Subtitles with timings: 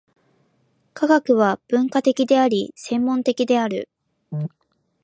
[0.95, 3.87] 科学は分科的であり、専門的である。